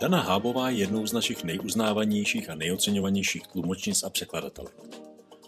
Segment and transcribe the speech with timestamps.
[0.00, 4.74] Dana Hábová je jednou z našich nejuznávanějších a nejoceňovanějších tlumočnic a překladatelek.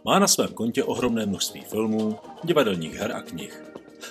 [0.04, 3.64] Má na svém kontě ohromné množství filmů, divadelních her a knih.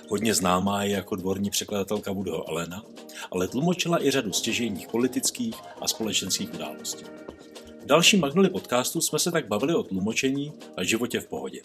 [0.10, 2.83] Hodně známá je jako dvorní překladatelka Woodyho Allena,
[3.31, 7.05] ale tlumočila i řadu stěžejních politických a společenských událostí.
[7.81, 11.61] V dalším Magnoli podcastu jsme se tak bavili o tlumočení a životě v pohodě.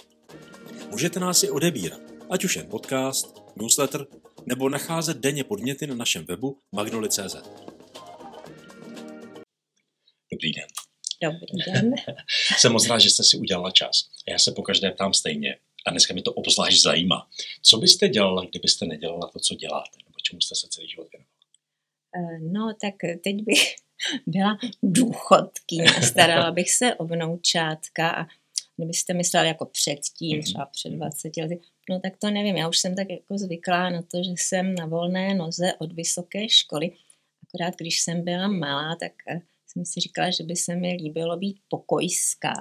[0.90, 2.00] Můžete nás i odebírat,
[2.30, 4.06] ať už jen podcast, newsletter,
[4.46, 7.36] nebo nacházet denně podněty na našem webu magnoli.cz.
[10.34, 10.66] Dobrý den.
[11.22, 11.94] Dobrý den.
[12.58, 14.10] Jsem moc rád, že jste si udělala čas.
[14.28, 17.28] Já se po každé ptám stejně a dneska mi to obzvlášť zajímá.
[17.62, 19.98] Co byste dělala, kdybyste nedělala to, co děláte?
[20.04, 21.34] Nebo čemu jste se celý život věnovala?
[22.16, 23.74] Eh, No, tak teď bych
[24.26, 28.26] byla důchodkyně a starala bych se o vnoučátka a
[28.76, 30.42] kdybyste myslela jako předtím, Mhm.
[30.42, 31.60] třeba před 20 lety,
[31.90, 34.86] no tak to nevím, já už jsem tak jako zvyklá na to, že jsem na
[34.86, 36.90] volné noze od vysoké školy,
[37.48, 39.40] akorát když jsem byla malá, tak eh,
[39.74, 42.52] jsem si říkala, že by se mi líbilo být pokojská.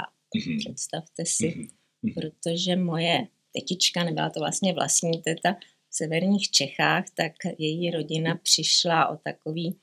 [0.48, 0.58] Mhm.
[0.60, 1.68] Představte si, Mhm.
[2.02, 2.14] Mhm.
[2.14, 3.28] protože moje
[3.60, 5.54] tetička, nebyla to vlastně vlastní teta
[5.90, 9.76] v severních Čechách, tak její rodina přišla o takový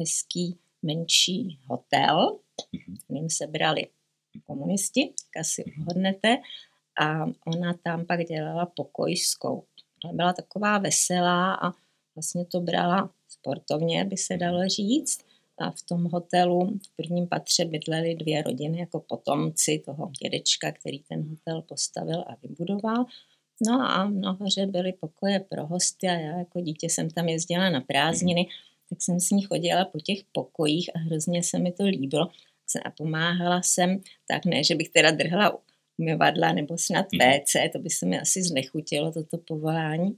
[0.00, 2.38] hezký menší hotel,
[2.72, 2.96] Mhm.
[3.04, 3.86] kterým se brali
[4.46, 6.36] komunisti, jak asi uhodnete,
[7.00, 9.64] a ona tam pak dělala pokojskou.
[10.04, 11.72] Ale byla taková veselá a
[12.14, 15.20] vlastně to brala sportovně, by se dalo říct.
[15.60, 20.98] A v tom hotelu v prvním patře bydlely dvě rodiny jako potomci toho dědečka, který
[20.98, 23.04] ten hotel postavil a vybudoval.
[23.66, 27.80] No a nahoře byly pokoje pro hosty a já jako dítě jsem tam jezdila na
[27.80, 28.46] prázdniny,
[28.90, 32.28] tak jsem s ní chodila po těch pokojích a hrozně se mi to líbilo.
[32.84, 35.58] A pomáhala jsem, tak ne, že bych teda drhla
[35.98, 37.30] umyvadla nebo snad Mhm.
[37.32, 40.16] WC, to by se mi asi znechutilo, toto povolání,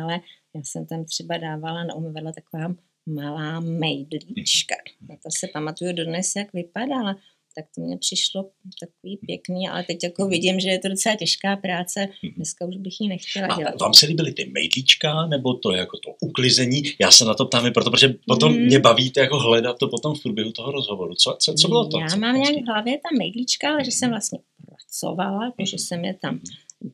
[0.00, 0.20] ale
[0.54, 2.74] já jsem tam třeba dávala na umyvadla taková
[3.06, 4.74] malá mejdlíčka.
[5.08, 7.16] Na to se pamatuju dodnes, jak vypadala.
[7.56, 8.50] Tak to mně přišlo
[8.80, 12.08] takový pěkný, ale teď jako vidím, že je to docela těžká práce.
[12.36, 13.80] Dneska už bych ji nechtěla A dělat.
[13.80, 16.82] vám se líbily ty mejdlíčka, nebo to jako to uklizení?
[17.00, 18.58] Já se na to ptám, i proto, protože potom Mm.
[18.66, 21.14] mě bavíte jako hledat to potom v průběhu toho rozhovoru.
[21.14, 22.00] Co, co, co bylo to?
[22.00, 22.62] Já co mám nějak vlastně?
[22.62, 24.12] v hlavě ta mejdlíčka, ale že jsem Mhm.
[24.12, 25.78] vlastně pracovala, jako že Mhm.
[25.78, 26.40] jsem je tam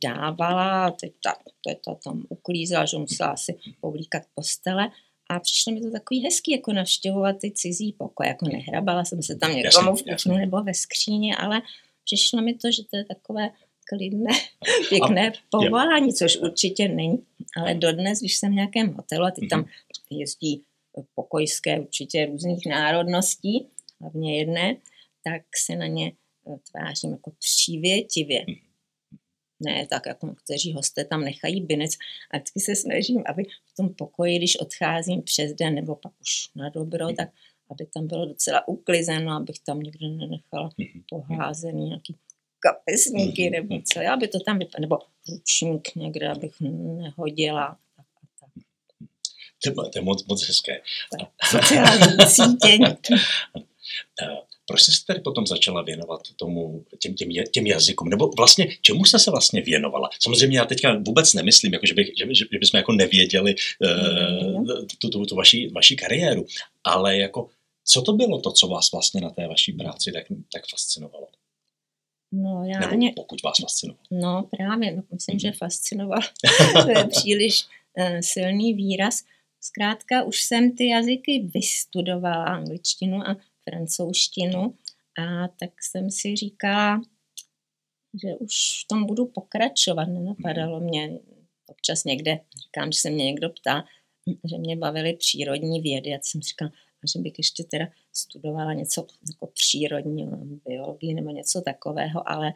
[0.03, 1.33] dávala, teď ta,
[1.85, 4.89] to tam uklízela, že musela asi povlíkat postele.
[5.29, 9.35] A přišlo mi to takový hezký, jako navštěvovat ty cizí pokoje, jako nehrabala jsem se
[9.35, 11.61] tam někomu v kuchnu nebo ve skříni, ale
[12.05, 13.49] přišlo mi to, že to je takové
[13.89, 14.31] klidné,
[14.89, 17.23] pěkné povolání, což určitě není.
[17.57, 19.65] Ale dodnes, když jsem v nějakém hotelu a teď tam
[20.09, 20.63] jezdí
[21.15, 23.67] pokojské určitě různých národností,
[24.01, 24.75] hlavně jedné,
[25.23, 26.11] tak se na ně
[26.47, 28.45] eh, tvářím jako přívětivě.
[29.59, 31.91] Ne tak, jako někteří hosté tam nechají binec.
[32.31, 36.49] A vždycky se snažím, aby v tom pokoji, když odcházím přes den nebo pak už
[36.55, 37.29] na dobro, tak
[37.71, 41.03] aby tam bylo docela uklizeno, abych tam někde nenechala Mhm.
[41.09, 42.15] poházený nějaký
[42.59, 43.51] kapesníky Mhm.
[43.51, 44.97] nebo co, aby to tam vypadalo, nebo
[45.29, 47.77] ručník někde, abych nehodila.
[47.95, 48.49] Tak a tak.
[49.63, 50.81] To, je- to je moc, moc hezké.
[51.51, 52.85] Sociální cítění.
[54.69, 58.09] Proč jste se tady potom začala věnovat tomu, těm, těm, těm jazykům?
[58.09, 60.09] Nebo vlastně, čemu jste se vlastně věnovala?
[60.19, 64.65] Samozřejmě já teďka vůbec nemyslím, jako že, bych, že, že, že bychom jako nevěděli uh,
[64.99, 66.45] tu, tu, tu vaši, vaši kariéru,
[66.83, 67.49] ale jako,
[67.85, 71.27] co to bylo to, co vás vlastně na té vaší práci tak, tak fascinovalo?
[72.31, 74.03] No já Nebo ani, pokud vás fascinovalo?
[74.11, 76.21] no právě, no, myslím, že fascinoval.
[76.83, 77.63] to je příliš
[77.97, 79.23] uh, silný výraz.
[79.61, 83.37] Zkrátka už jsem ty jazyky vystudovala, angličtinu a
[83.69, 84.73] francouzštinu,
[85.19, 87.01] a tak jsem si říkala,
[88.23, 90.05] že už v tom budu pokračovat.
[90.05, 91.19] Nenapadalo mě
[91.65, 93.83] občas někde, říkám, že se mě někdo ptá,
[94.49, 96.71] že mě bavily přírodní vědy, a jsem říkala,
[97.03, 100.29] a že bych ještě teda studovala něco jako přírodní
[100.65, 102.53] biologii nebo něco takového, ale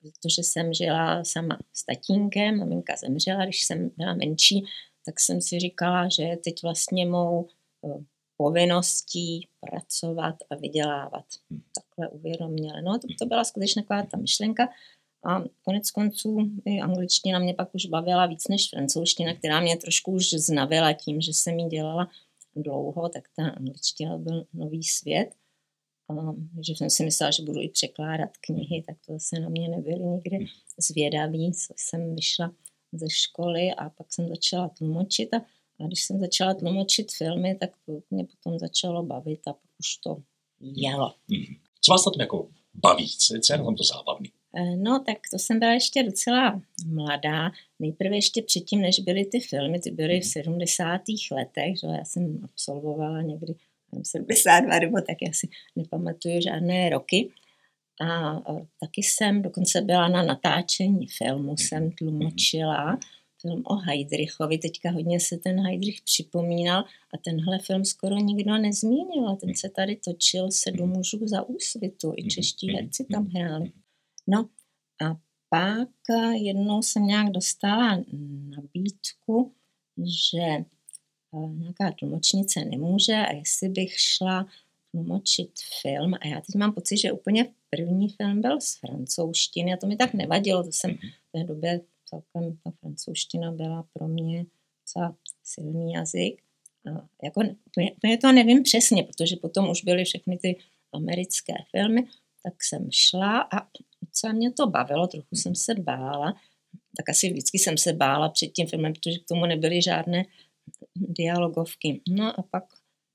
[0.00, 4.64] protože jsem žila sama s tatínkem, maminka zemřela, když jsem byla menší,
[5.04, 7.48] tak jsem si říkala, že je teď vlastně mou
[7.84, 8.04] eh,
[8.36, 11.24] povinností pracovat a vydělávat.
[11.74, 12.82] Takhle uvědoměle.
[12.82, 14.68] No, to, to byla skutečně taková ta myšlenka.
[15.24, 20.12] A konec konců i angličtina mě pak už bavila víc než francouzština, která mě trošku
[20.12, 22.08] už znavila tím, že jsem ji dělala
[22.56, 25.34] dlouho, tak ta angličtina byl nový svět.
[26.10, 26.14] A,
[26.66, 30.04] že jsem si myslela, že budu i překládat knihy, tak to se na mě nebyli
[30.04, 30.46] nikdy
[30.78, 32.52] zvědaví, co jsem vyšla
[32.92, 35.44] ze školy a pak jsem začala tlumočit a,
[35.80, 39.96] a když jsem začala tlumočit filmy, tak to mě potom začalo bavit a pak už
[39.96, 40.16] to
[40.60, 41.14] jelo.
[41.28, 41.56] Mhm.
[41.80, 43.08] Co vás na tom jako baví?
[43.18, 44.32] Co je na tom to zábavný?
[44.56, 47.50] Eh, No, tak to jsem byla ještě docela mladá.
[47.78, 51.00] Nejprve ještě předtím, než byly ty filmy, ty byly v 70.
[51.32, 51.86] letech, že?
[51.86, 53.54] já jsem absolvovala někdy
[54.02, 57.30] 72 nebo tak, já si nepamatuju žádné roky.
[58.00, 62.98] A, a taky jsem dokonce byla na natáčení filmu, jsem tlumočila
[63.46, 66.84] film o Heidrichovi, teďka hodně se ten Heidrich připomínal
[67.14, 69.36] a tenhle film skoro nikdo nezmínil.
[69.36, 73.72] Ten se tady točil sedm mužů za úsvitu, i čeští herci tam hráli.
[74.26, 74.48] No
[75.04, 75.16] a
[75.48, 75.88] pak
[76.32, 78.04] jednou jsem nějak dostala
[78.56, 79.52] nabídku,
[79.98, 84.46] že eh, nějaká tlumočnice nemůže a jestli bych šla
[84.90, 85.52] tlumočit
[85.82, 86.14] film.
[86.14, 89.96] A já teď mám pocit, že úplně první film byl z francouzštiny a to mi
[89.96, 94.46] tak nevadilo, to jsem v té době celkem ta francouzština byla pro mě
[94.82, 96.42] docela silný jazyk.
[96.86, 97.40] A jako,
[97.96, 100.58] úplně to nevím přesně, protože potom už byly všechny ty
[100.92, 102.06] americké filmy,
[102.42, 103.68] tak jsem šla a
[104.02, 106.34] docela mě to bavilo, trochu jsem se bála,
[106.96, 110.24] tak asi vždycky jsem se bála před tím filmem, protože k tomu nebyly žádné
[110.96, 112.00] dialogovky.
[112.08, 112.64] No a pak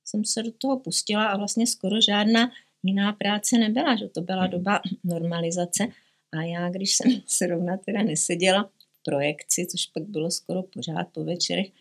[0.06, 2.52] jsem se do toho pustila a vlastně skoro žádná
[2.84, 5.88] jiná práce nebyla, že to byla doba normalizace
[6.32, 8.70] a já, když jsem zrovna teda neseděla
[9.04, 11.72] projekci, což pak bylo skoro pořád po večerech,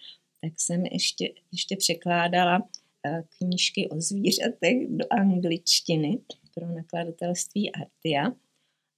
[0.41, 2.69] tak jsem ještě, ještě překládala
[3.07, 6.19] eh, knížky o zvířatech do angličtiny
[6.55, 8.33] pro nakladatelství Artia.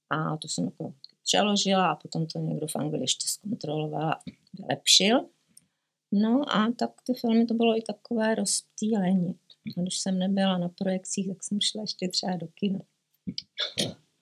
[0.09, 0.93] A to jsem jako
[1.23, 4.19] přeložila a potom to někdo v Anglii ještě zkontroloval a
[4.53, 5.29] vylepšil.
[6.11, 9.39] No a tak ty filmy to bylo i takové rozptýlení.
[9.77, 12.79] A když jsem nebyla na projekcích, tak jsem šla ještě třeba do kina.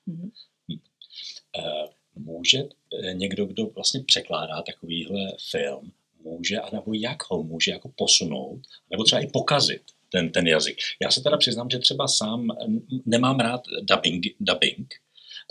[0.05, 0.31] Mhm.
[2.15, 5.91] Může eh, někdo, kdo vlastně překládá takovýhle film,
[6.23, 8.61] může, anebo jak ho může jako posunout,
[8.91, 9.81] nebo třeba i pokazit
[10.11, 10.77] ten, ten jazyk.
[11.01, 12.47] Já se teda přiznám, že třeba sám
[13.05, 14.93] nemám rád dubbing, dubbing.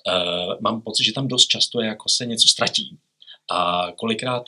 [0.06, 2.98] Uh, mám pocit, že tam dost často jako se něco ztratí.
[3.50, 4.42] A kolikrát,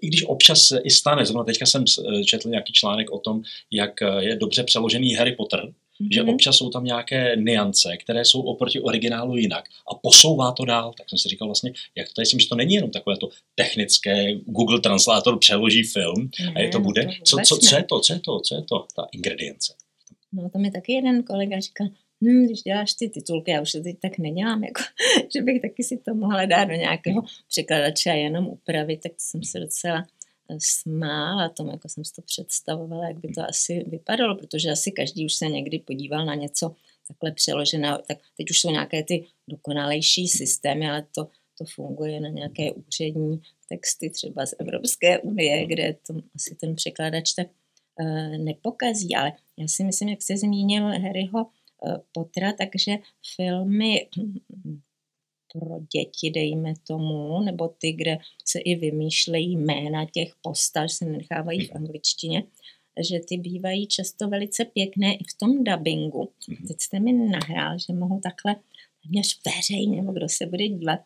[0.00, 1.84] i když občas i stane, zrovna teďka jsem
[2.26, 6.08] četl nějaký článek o tom, jak je dobře přeložený Harry Potter, mm-hmm.
[6.12, 10.92] že občas jsou tam nějaké niance, které jsou oproti originálu jinak a posouvá to dál.
[10.98, 14.34] Tak jsem si říkal vlastně, jak to je, že to není jenom takové to technické,
[14.34, 17.08] Google Translator přeloží film ne, a je to bude.
[17.24, 19.74] Co, co, co, je to, co je to, co je to, ta ingredience?
[20.32, 21.86] No to mi taky jeden kolega říkal,
[22.24, 24.82] hm, když děláš ty titulky, já už to teď tak nedělám, jako,
[25.34, 29.18] že bych taky si to mohla dát do nějakého překladače a jenom upravit, tak to
[29.18, 30.06] jsem se docela
[30.50, 34.92] eh, smála tomu, jako jsem si to představovala, jak by to asi vypadalo, protože asi
[34.92, 36.74] každý už se někdy podíval na něco
[37.08, 42.28] takhle přeložené, tak teď už jsou nějaké ty dokonalejší systémy, ale to, to funguje na
[42.28, 47.46] nějaké úřední texty třeba z Evropské unie, kde to asi ten překladač tak
[48.00, 51.46] uh, nepokazí, ale já si myslím, jak jste zmínil Harryho
[52.12, 52.92] Pottera, takže
[53.36, 54.08] filmy
[55.58, 61.66] pro děti, dejme tomu, nebo ty, kde se i vymýšlejí jména těch postav, se nechávají
[61.66, 62.44] v angličtině,
[63.08, 66.28] že ty bývají často velice pěkné i v tom dubbingu.
[66.68, 68.56] Teď jste mi nahrál, že mohu takhle
[69.02, 71.00] téměř veřejně, nebo kdo se bude dívat,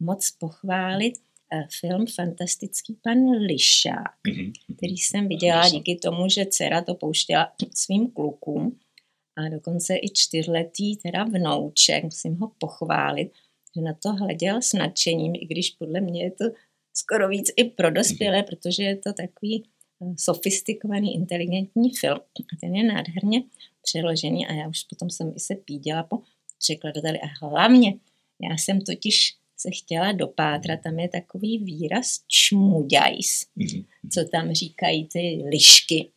[0.00, 1.14] moc pochválit
[1.52, 4.14] eh, film Fantastický pan Lišák,
[4.76, 8.78] který jsem viděla díky tomu, že dcera to pouštěla svým klukům
[9.36, 13.30] a dokonce i čtyřletý teda vnouček, musím ho pochválit,
[13.78, 16.44] že na to hleděl s nadšením, i když podle mě je to
[16.94, 22.20] skoro víc i pro dospělé, protože je to takový eh, sofistikovaný, inteligentní film.
[22.40, 23.42] A ten je nádherně
[23.82, 26.18] přeložený a já už potom jsem i se píděla po
[26.58, 27.94] překladateli a hlavně
[28.50, 33.84] já jsem totiž se chtěla dopátrat, tam je takový výraz čmuďajs, mhm.
[34.12, 36.10] co tam říkají ty lišky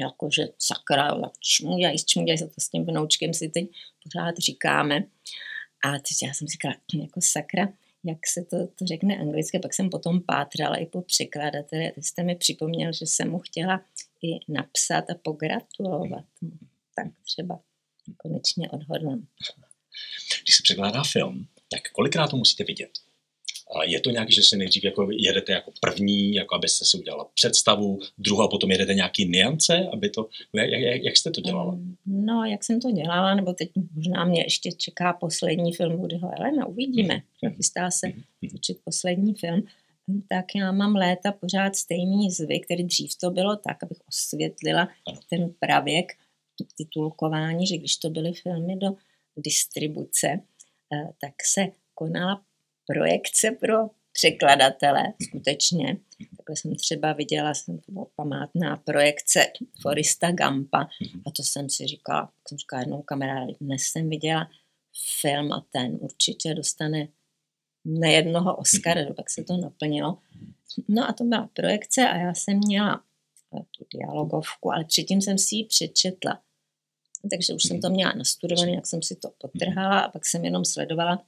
[0.00, 3.68] jakože sakra, čmuďaj, čmuďaj, to s tím vnoučkem si teď
[4.02, 5.04] pořád říkáme.
[5.84, 7.68] A teď já jsem říkala, jako sakra,
[8.04, 12.04] jak se to, to řekne anglicky, pak jsem potom pátrala i po překladateli a teď
[12.04, 13.84] jste mi připomněl, že jsem mu chtěla
[14.22, 16.24] i napsat a pogratulovat.
[16.96, 17.60] Tak třeba
[18.16, 19.26] konečně odhodlám.
[20.42, 22.90] Když se překládá film, tak kolikrát to musíte vidět?
[23.86, 27.98] Je to nějaký, že si nejdřív jako jedete jako první, jako abyste si udělala představu,
[28.18, 31.78] druhá a potom jedete nějaký niance, aby to, jak, jak, jak jste to dělala?
[32.06, 36.66] No, jak jsem to dělala, nebo teď možná mě ještě čeká poslední film Woodyho Elena,
[36.66, 37.56] uvidíme, mm-hmm.
[37.56, 38.50] chystá se mm-hmm.
[38.52, 39.62] točit poslední film,
[40.28, 44.88] tak já mám léta pořád stejný zvyk, který dřív to bylo tak, abych osvětlila
[45.30, 46.12] ten pravěk
[46.76, 48.88] titulkování, že když to byly filmy do
[49.36, 50.28] distribuce,
[50.92, 52.42] eh, tak se konala
[52.88, 53.76] projekce pro
[54.12, 55.96] překladatele, skutečně.
[56.36, 59.46] Takhle jsem třeba viděla, jsem to byla památná projekce
[59.82, 60.88] Forista Gampa
[61.26, 64.50] a to jsem si říkala, jsem říkala jednou kamarádi, dnes jsem viděla
[65.20, 67.08] film a ten určitě dostane
[67.84, 70.18] nejednoho Oscara, pak se to naplnilo.
[70.88, 73.02] No a to byla projekce a já jsem měla
[73.50, 76.42] tu dialogovku, ale předtím jsem si ji přečetla
[77.30, 80.64] Takže už jsem to měla nastudované, jak jsem si to potrhala a pak jsem jenom
[80.64, 81.24] sledovala,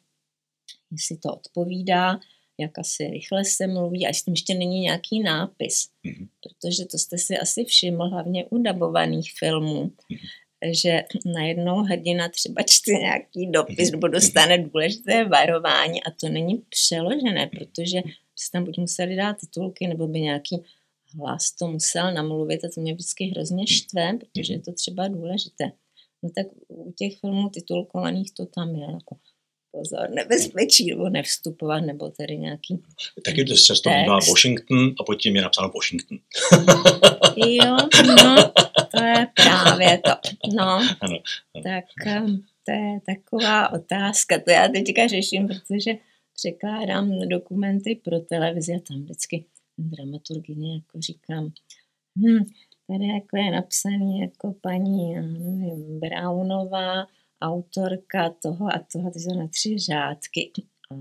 [0.93, 2.21] jestli to odpovídá,
[2.59, 5.89] jak asi rychle se mluví a jestli ještě není nějaký nápis.
[6.05, 6.29] Mhm.
[6.41, 9.93] Protože to jste si asi všiml, hlavně u dabovaných filmů,
[10.83, 11.03] že
[11.35, 18.03] najednou hrdina třeba čte nějaký dopis nebo dostane důležité varování a to není přeložené, protože
[18.37, 20.63] se tam buď museli dát titulky, nebo by nějaký
[21.19, 25.73] hlas to musel namluvit a to mě vždycky hrozně štve, protože je to třeba důležité.
[26.23, 29.17] No tak u těch filmů titulkovaných to tam je jako
[29.73, 32.83] pozor, nebezpečí, nebo nevstupovat, nebo tady nějaký
[33.25, 36.19] Taky to často bývá Washington a pod tím je napsáno Washington.
[37.37, 38.53] Jo, no,
[38.97, 40.11] to je právě to.
[40.57, 41.19] No, Ano.
[41.65, 41.85] tak
[42.23, 44.39] um, to je taková otázka.
[44.39, 45.93] To já teďka řeším, protože
[46.35, 49.45] překládám dokumenty pro televizi a tam vždycky
[49.79, 51.53] dramaturgině jako říkám,
[52.19, 52.45] hm,
[52.87, 57.07] tady jako je napsaný jako paní, nevím, Brownová,
[57.43, 60.53] autorka toho a toho, ty jsou na tři řádky.
[60.91, 60.95] A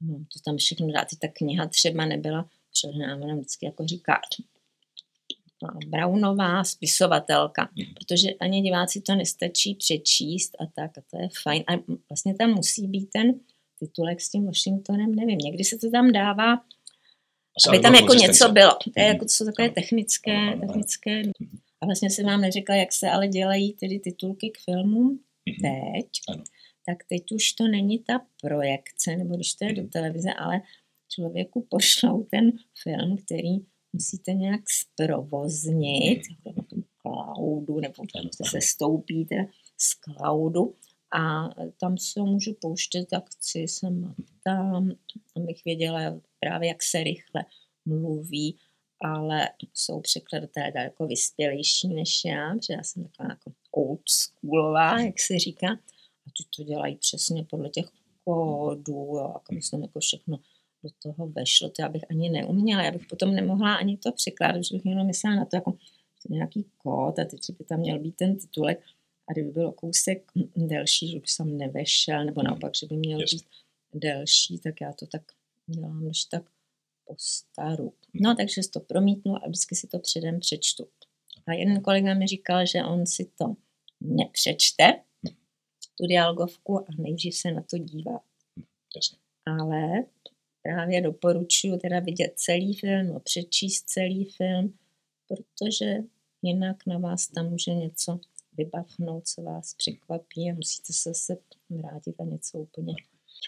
[0.00, 4.20] no, to tam všechno dá, ty ta kniha třeba nebyla přehodná, ona vždycky jako říká,
[5.62, 11.64] no, Brownová spisovatelka, protože ani diváci to nestačí přečíst a tak, a to je fajn.
[11.66, 11.72] A
[12.10, 13.40] vlastně tam musí být ten
[13.78, 16.52] titulek s tím Washingtonem, nevím, někdy se to tam dává,
[17.68, 18.70] aby tam jako něco bylo.
[18.84, 19.12] To je Mhm.
[19.14, 21.22] jako, to jsou takové technické, technické.
[21.80, 25.56] A vlastně jsem vám neřekla, jak se ale dělají tedy titulky k filmům Mhm.
[25.62, 26.08] teď.
[26.28, 26.44] Ano.
[26.86, 29.90] Tak teď už to není ta projekce, nebo když to je do Mhm.
[29.90, 30.60] televize, ale
[31.08, 33.50] člověku pošlou ten film, který
[33.92, 36.22] musíte nějak zprovoznit,
[36.70, 38.50] tom cloudu, nebo Ano, se ano.
[38.50, 39.44] se stoupí teda
[39.78, 40.74] z cloudu
[41.16, 41.48] a
[41.80, 44.90] tam se můžu pouštět, jak chci sem a tam,
[45.36, 47.44] abych věděla právě, jak se rychle
[47.84, 48.56] mluví,
[49.00, 54.02] ale jsou překladatelé daleko vyspělejší než já, protože já jsem taková jako old
[54.54, 55.72] schoolová, jak se říká,
[56.26, 57.86] a ty to dělají přesně podle těch
[58.24, 60.38] kódů, jo, jako myslím, jako všechno
[60.82, 64.64] do toho vešlo, to já bych ani neuměla, já bych potom nemohla ani to překládat,
[64.64, 65.72] že bych jenom myslela na to, jako
[66.26, 68.84] to nějaký kód a teď by tam měl být ten titulek
[69.28, 73.38] a kdyby byl kousek delší, že by tam nevešel, nebo naopak, že by měl Jasně.
[73.38, 73.46] být
[73.94, 75.22] delší, tak já to tak
[75.66, 76.42] dělám, když tak
[77.04, 77.92] po staru.
[78.14, 80.86] No, takže si to promítnu a vždycky si to předem přečtu.
[81.46, 83.54] A jeden kolega mi říkal, že on si to
[84.04, 85.00] nepřečte,
[85.98, 88.20] tu dialogovku, a nejdřív se na to dívá.
[88.96, 89.18] Jasně.
[89.46, 90.04] Ale
[90.62, 94.78] právě doporučuji teda vidět celý film, no, přečíst celý film,
[95.28, 95.96] protože
[96.42, 98.20] jinak na vás tam může něco
[98.52, 101.38] vybavnout, co vás překvapí a musíte se zase
[101.70, 102.94] vrátit a něco úplně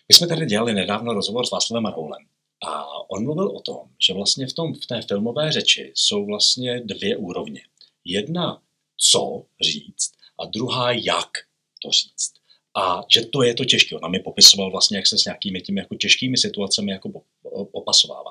[0.09, 2.27] My jsme tady dělali nedávno rozhovor s Václavem Marhoulem
[2.67, 6.81] a on mluvil o tom, že vlastně v, tom, v té filmové řeči jsou vlastně
[6.81, 7.61] dvě úrovně.
[8.05, 8.63] Jedna,
[8.97, 11.31] co říct a druhá, jak
[11.83, 12.33] to říct.
[12.79, 13.97] A že to je to těžké.
[13.97, 17.65] On nám mi popisoval vlastně, jak se s nějakými těmi jako těžkými situacemi jako po-
[17.65, 18.31] popasovává.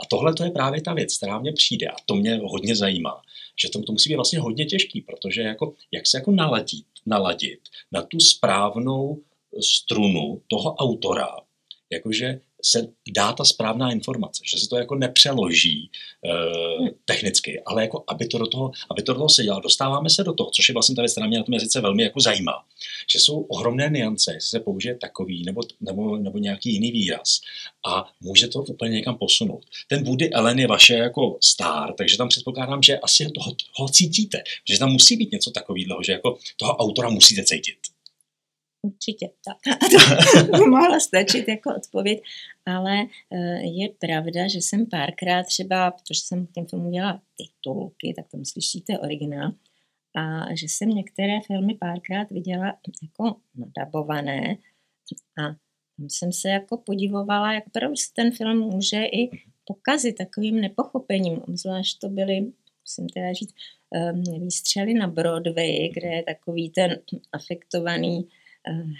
[0.00, 3.22] A tohle to je právě ta věc, která mě přijde a to mě hodně zajímá,
[3.62, 7.60] že to, to musí být vlastně hodně těžký, protože jako, jak se jako naladit, naladit
[7.92, 9.22] na tu správnou
[9.60, 11.36] strunu toho autora,
[11.90, 15.90] jakože se dá ta správná informace, že se to jako nepřeloží e,
[17.04, 19.60] technicky, ale jako aby to do toho, aby to do toho se dělalo.
[19.60, 22.02] Dostáváme se do toho, což je vlastně ta věc, která mě na tom jazyce velmi
[22.02, 22.64] jako zajímá,
[23.12, 27.40] že jsou ohromné niance, jestli se použije takový nebo, nebo, nebo nějaký jiný výraz
[27.86, 29.64] a může to úplně někam posunout.
[29.88, 34.42] Ten Woody Allen je vaše jako star, takže tam předpokládám, že asi toho, toho cítíte,
[34.70, 37.95] že tam musí být něco takového, že jako toho autora musíte cítit.
[38.86, 39.56] Určitě, tak.
[40.46, 42.22] To by mohla stačit jako odpověď,
[42.66, 48.14] ale eh, je pravda, že jsem párkrát třeba, protože jsem k těm filmům dělala titulky,
[48.16, 49.52] tak tam slyšíte originál,
[50.16, 52.66] a že jsem některé filmy párkrát viděla
[53.02, 54.56] jako nadabované
[55.38, 55.42] a
[55.96, 59.30] tam jsem se jako podivovala, jak opravdu se ten film může i
[59.64, 62.52] pokazit takovým nepochopením, obzvlášť to byly,
[62.84, 63.54] musím teda říct,
[63.94, 66.98] eh, výstřely na Broadway, kde je takový ten
[67.32, 68.28] afektovaný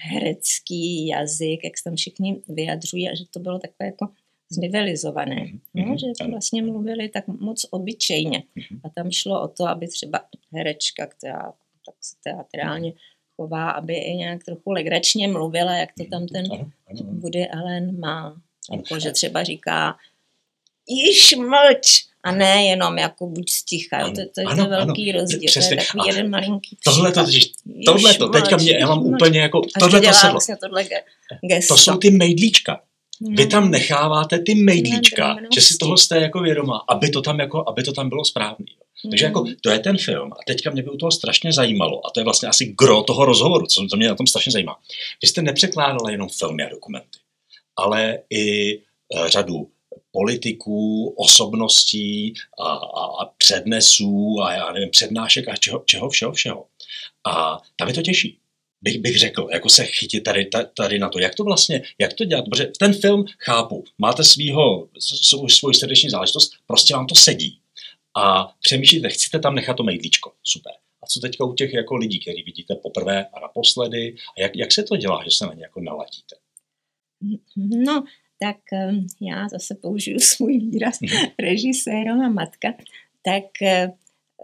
[0.01, 4.09] herecký jazyk, jak se tam všichni vyjadřují a že to bylo takové jako
[4.51, 5.47] znivelizované.
[5.75, 8.43] No, Mhm, že vlastně mluvili tak moc obyčejně.
[8.55, 8.81] Mhm.
[8.85, 10.21] A tam šlo o to, aby třeba
[10.53, 11.53] herečka, která
[11.87, 12.93] tak se teatrálně
[13.37, 17.13] chová, aby i nějak trochu legračně mluvila, jak to tam ten Ano, ano, ano.
[17.21, 18.41] Woody Allen má.
[18.73, 19.97] Jako, že třeba říká
[20.89, 23.97] již mlč a ne jenom jako buď sticha.
[23.97, 25.41] Ano, To, to je ano, to velký ano, rozdíl.
[25.47, 25.77] přesně.
[25.77, 27.53] To je takový A jeden malinký Tohle to, příklad.
[27.87, 30.33] tohle to, teďka mě, já mám úplně jako, tohle to sedlo.
[30.33, 31.03] vlastně tohle ge-
[31.43, 31.75] gesto.
[31.75, 32.81] To jsou ty mejdlíčka.
[33.21, 33.51] Vy No.
[33.51, 35.61] tam necháváte ty mejdlíčka, drobnosti.
[35.61, 38.67] že si toho jste jako vědomá, aby to tam, jako, aby to tam bylo správný.
[39.11, 42.11] Takže jako to je ten film a teďka mě by u toho strašně zajímalo a
[42.11, 44.77] to je vlastně asi gro toho rozhovoru, co, mě na tom strašně zajímá.
[45.23, 47.19] Vy jste nepřekládala jenom filmy a dokumenty,
[47.77, 48.79] ale i e,
[49.29, 49.69] řadu
[50.17, 56.67] politiků, osobností a, a, a přednesů a já nevím, přednášek a čeho, čeho všeho, všeho.
[57.27, 58.39] A tam je to těžší.
[58.83, 62.25] Bych, bych řekl, jako se chytit tady, tady na to, jak to vlastně, jak to
[62.25, 67.61] dělat, protože ten film chápu, máte svýho, svou, svou srdeční záležitost, prostě vám to sedí.
[68.17, 70.73] A přemýšlíte, chcete tam nechat to mejdlíčko, super.
[71.03, 74.73] A co teďka u těch jako lidí, který vidíte poprvé a naposledy, a jak, jak
[74.73, 76.37] se to dělá, že se na ně jako naladíte?
[77.57, 78.05] No,
[78.39, 81.27] tak ehm, já zase použiju svůj výraz mhm.
[81.39, 82.75] režisérova matka,
[83.23, 83.93] tak eh,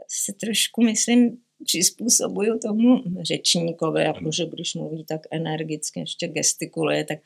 [0.08, 7.18] se trošku, myslím, přizpůsobuju tomu řečníkovi, jakože když mluví tak energicky, ještě gestikuluje, tak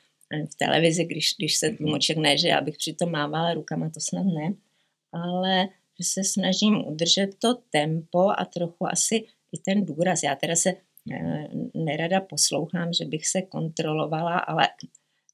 [0.52, 4.22] v televizi, když, když se tlumoček ne, že já bych přitom mávala rukama, to snad
[4.22, 4.54] ne,
[5.12, 5.68] ale
[5.98, 9.14] že se snažím udržet to tempo a trochu asi
[9.52, 10.22] i ten důraz.
[10.22, 10.70] Já teda se
[11.12, 14.68] eh, nerada poslouchám, že bych se kontrolovala, ale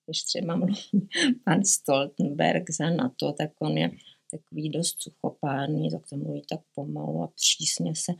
[0.06, 1.09] když třeba mluví
[1.44, 3.90] pan Stoltenberg za NATO, tak on je
[4.30, 8.12] takový dost suchopárný, tak to mluví tak pomalu a přísně se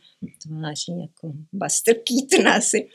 [0.43, 2.89] tváří jako Buster Keaton asi.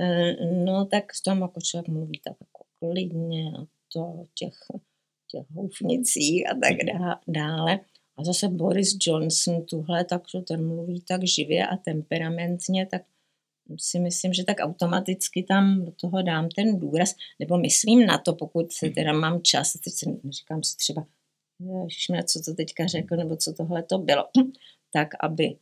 [0.00, 4.54] E, no tak v tom jako člověk mluví tak jako klidně a to těch,
[5.30, 6.76] těch houfnicích a tak
[7.28, 7.80] dále.
[8.16, 13.02] A zase Boris Johnson tuhle, takže ten mluví tak živě a temperamentně, tak
[13.76, 18.34] si myslím, že tak automaticky tam do toho dám ten důraz, nebo myslím na to,
[18.34, 21.06] pokud se teda mám čas, teď si říkám si třeba,
[21.82, 24.28] ježišmě, co to teďka řekl, nebo co tohle to bylo,
[24.92, 25.58] tak aby,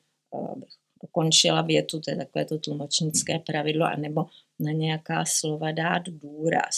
[0.53, 4.27] abych dokončila větu, to je takové to tlumočnické pravidlo, anebo
[4.61, 6.77] na nějaká slova dát důraz.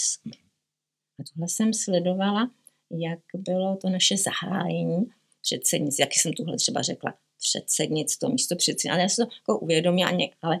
[1.19, 2.51] A tohle jsem sledovala,
[2.91, 5.05] jak bylo to naše zahájení
[5.41, 9.59] předsednic, jak jsem tuhle třeba řekla, předsednic, to místo předsednic, ale já se to jako
[9.59, 10.59] uvědomila, ale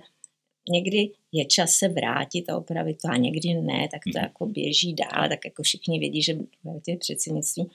[0.69, 4.93] někdy je čas se vrátit a opravit to a někdy ne, tak to jako běží
[4.93, 6.37] dál, tak jako všichni vědí, že
[6.87, 7.69] je předsednictví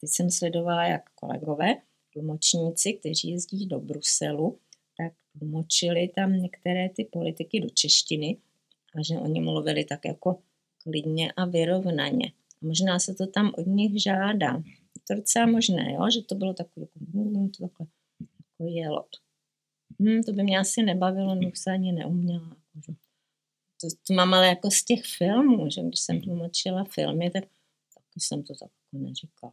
[0.00, 1.74] Teď jsem sledovala, jak kolegové,
[2.12, 4.58] tlumočníci, kteří jezdí do Bruselu,
[4.98, 8.36] tak tlumočili tam některé ty politiky do češtiny
[8.94, 10.38] a že oni mluvili tak jako
[10.82, 12.32] klidně a vyrovnaně.
[12.62, 14.62] A možná se to tam od nich žádá.
[14.66, 16.10] Je to docela možné, jo?
[16.10, 17.86] že to bylo takové, jako, hm, to takhle
[18.30, 19.04] jako jelo.
[20.00, 22.56] Hm, to by mě asi nebavilo, no se ani neuměla.
[23.80, 27.44] To, to mám ale jako z těch filmů, že když jsem tlumočila filmy, tak
[27.94, 29.52] taky jsem to tak jako neříkala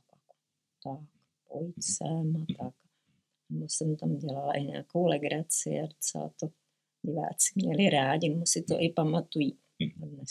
[0.84, 1.00] tak,
[1.50, 2.74] pojď sem a tak.
[3.50, 6.48] Nebo jsem tam dělala i nějakou legraci a docela to
[7.06, 9.58] diváci měli rádi, nebo si to i pamatují
[9.96, 10.30] dnes.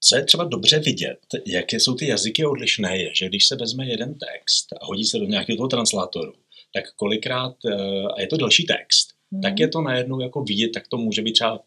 [0.00, 3.86] Co je třeba dobře vidět, jaké jsou ty jazyky odlišné, je, že když se vezme
[3.86, 6.32] jeden text a hodí se do nějakého toho translátoru,
[6.74, 9.42] tak kolikrát, eh, a je to další text, hmm.
[9.42, 11.60] tak je to najednou jako vidět, tak to může být třeba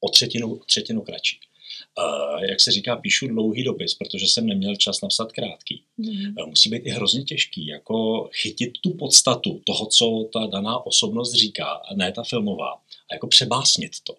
[0.00, 1.40] o třetinu, třetinu kratší
[1.98, 5.82] uh, jak se říká, píšu dlouhý dopis, protože jsem neměl čas napsat krátký.
[5.96, 6.34] Mm.
[6.38, 11.34] Uh, musí být i hrozně těžký, jako chytit tu podstatu toho, co ta daná osobnost
[11.34, 12.72] říká, ne ta filmová,
[13.10, 14.14] a jako přebásnit to.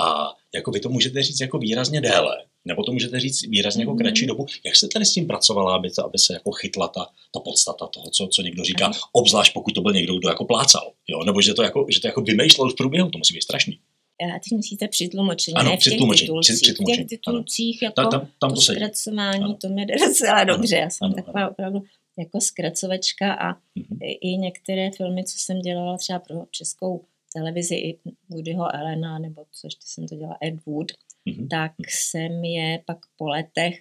[0.00, 3.94] A jako vy to můžete říct jako výrazně déle, nebo to můžete říct výrazně jako
[3.94, 4.28] kratší mhm.
[4.28, 4.46] dobu.
[4.64, 7.86] Jak se tady s tím pracovala, aby, to, aby se jako chytla ta, ta podstata
[7.86, 11.24] toho, co, co někdo říká, obzvlášť pokud to byl někdo, kdo jako plácal, jo?
[11.24, 13.78] nebo že to jako, že to jako vymýšlel v průběhu, to musí být strašný.
[14.22, 16.30] A teď myslíte při tlumočení, ano, ne v těch titulcích.
[16.40, 19.56] Při, v těch titulcích jako tam, tam to, to zkracování, ano.
[19.60, 20.76] to mi jde docela dobře.
[20.76, 21.50] Já jsem ano, taková ano.
[21.50, 21.82] opravdu
[22.18, 23.98] jako zkracovačka a mm-hmm.
[24.20, 27.98] i některé filmy, co jsem dělala třeba pro českou televizi, i
[28.28, 30.92] Woodyho Elena, nebo co ještě jsem to dělala, Ed Wood,
[31.28, 31.48] mm-hmm.
[31.48, 33.80] tak jsem je pak po letech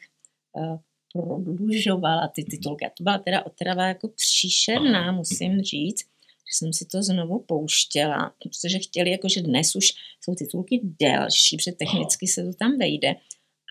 [0.54, 0.77] uh,
[1.13, 2.86] prodlužovala ty titulky.
[2.86, 6.12] A to byla teda otrava jako příšerná, musím říct
[6.51, 11.71] že jsem si to znovu pouštěla, protože chtěli, jakože dnes už jsou titulky delší, protože
[11.71, 13.15] technicky se to tam vejde,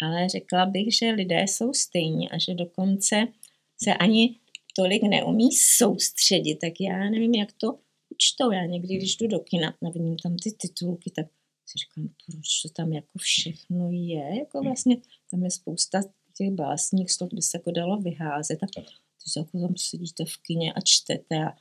[0.03, 3.27] ale řekla bych, že lidé jsou stejní a že dokonce
[3.83, 4.37] se ani
[4.77, 7.79] tolik neumí soustředit, tak já nevím, jak to
[8.09, 8.51] učtou.
[8.51, 11.27] Já někdy, když jdu do kina a vidím tam ty titulky, tak
[11.71, 14.97] si říkám, proč to tam jako všechno je, jako vlastně
[15.31, 16.01] tam je spousta
[16.37, 18.85] těch básních, z toho by se jako dalo vyházet a ty
[19.37, 21.55] jako tam sedíte v kině a čtete a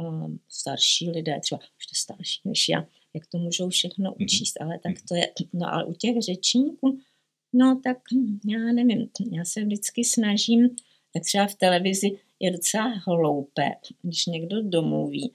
[0.00, 4.24] um, starší lidé, třeba už to starší než já, jak to můžou všechno mhm.
[4.24, 6.98] učíst, ale tak to je, no ale u těch řečníků,
[7.52, 7.98] no tak
[8.44, 10.76] já nevím, já se vždycky snažím,
[11.12, 13.70] tak třeba v televizi je docela hloupé,
[14.02, 15.32] když někdo domluví,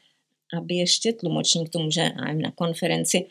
[0.57, 3.27] aby ještě tlumočník to může nevím, na konferenci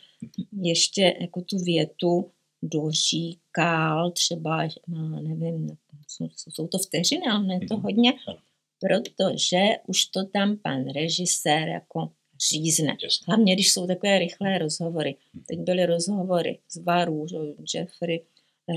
[0.52, 2.30] ještě jako tu větu
[2.62, 5.76] doříkal třeba, no, nevím,
[6.08, 7.82] jsou, jsou to vteřiny, ale ne to mhm.
[7.82, 8.12] hodně,
[8.80, 12.10] protože už to tam pan režisér jako
[12.50, 12.96] řízne.
[13.26, 15.16] Hlavně, když jsou takové rychlé rozhovory.
[15.48, 16.78] Teď byly rozhovory z
[17.32, 18.24] jo, Jeffrey,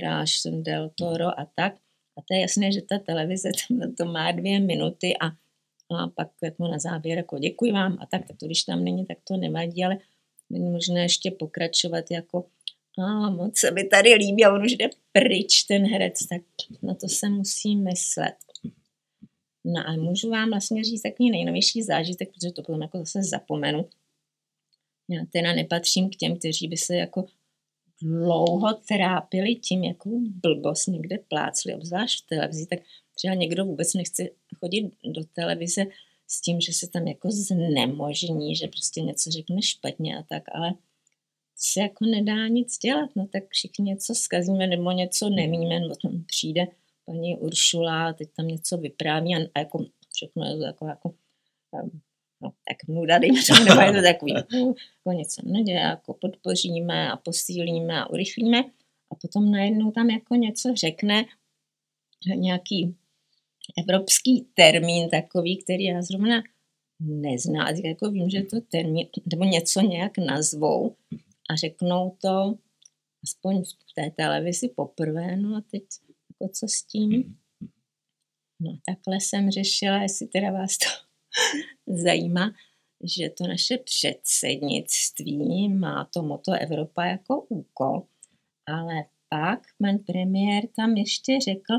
[0.02, 1.76] Ráš, Del Toro a tak.
[2.18, 3.50] A to je jasné, že ta televize
[3.98, 5.28] to má dvě minuty a,
[5.90, 9.06] a pak jako na závěr jako děkuji vám a tak, tak to když tam není,
[9.06, 9.98] tak to nevadí, ale
[10.50, 12.46] není možné ještě pokračovat jako
[12.98, 16.42] a moc se mi tady líbí a on už jde pryč, ten herec, tak
[16.84, 18.36] na to se musí myslet.
[19.66, 23.90] No a můžu vám vlastně říct takový nejnovější zážitek, protože to potom jako zase zapomenu.
[25.10, 27.26] Já teda nepatřím k těm, kteří by se jako
[28.02, 32.80] dlouho trápili tím, jakou blbost někde plácli, obzvlášť v televizi, tak
[33.16, 35.86] třeba někdo vůbec nechce chodit do televize
[36.28, 40.74] s tím, že se tam jako znemožní, že prostě něco řekne špatně a tak, ale
[41.56, 46.24] se jako nedá nic dělat, no tak všichni něco zkazíme nebo něco nemíme, nebo tam
[46.28, 46.68] přijde
[47.06, 51.14] paní Uršula, teď tam něco vypráví a, a jako všechno je to jako, jako
[52.42, 57.18] no, tak nuda, dejme tomu, nebo je to takový, jako něco neděje, jako podpoříme a
[57.18, 58.64] posílíme a urychlíme.
[59.12, 61.26] A potom najednou tam jako něco řekne,
[62.36, 62.96] nějaký
[63.78, 66.44] evropský termín takový, který já zrovna
[67.00, 70.96] neznám, jako vím, že to termín, nebo něco nějak nazvou
[71.50, 72.56] a řeknou to
[73.24, 75.84] aspoň v té televizi poprvé, no a teď
[76.30, 77.38] jako co s tím?
[78.62, 80.88] No takhle jsem řešila, jestli teda vás to
[82.04, 82.52] zajímá,
[83.04, 88.08] že to naše předsednictví má to moto Evropa jako úkol,
[88.68, 91.74] ale pak pan premiér tam ještě řekl,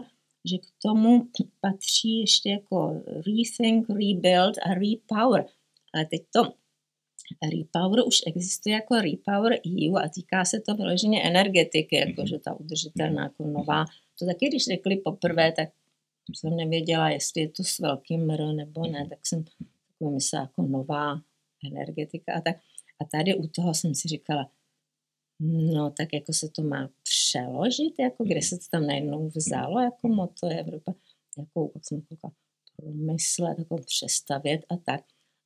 [0.49, 1.27] že k tomu
[1.61, 5.47] patří ještě jako rethink, rebuild a repower.
[5.95, 6.43] Ale teď to
[7.43, 13.23] repower už existuje jako repower EU a týká se to vyloženě energetiky, jakože ta udržitelná
[13.23, 13.85] jako nová.
[14.19, 15.69] To taky, když řekli poprvé, tak
[16.37, 19.45] jsem nevěděla, jestli je to s velkým R nebo ne, tak jsem
[20.15, 21.21] myslela jako nová
[21.67, 22.57] energetika a tak.
[23.01, 24.51] A tady u toho jsem si říkala,
[25.41, 30.09] no tak jako se to má přeložit, jako kde se to tam najednou vzalo, jako
[30.09, 30.95] moto Evropa,
[31.39, 32.33] jako pak jsem koukala,
[32.77, 35.01] promyslet, jako přestavět a tak.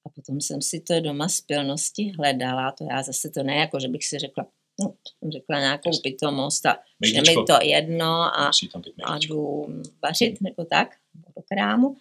[0.07, 3.81] A potom jsem si to doma z pilnosti hledala, to já zase to ne, jako
[3.81, 4.47] že bych si řekla,
[4.81, 8.51] no, jsem řekla nějakou pitomost a je mi to jedno a,
[9.05, 9.67] a jdu
[10.03, 11.97] vařit nebo tak, do krámu.